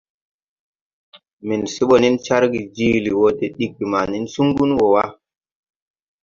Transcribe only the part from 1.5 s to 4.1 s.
se bɔ nen cargè jiili wɔ de diggi ma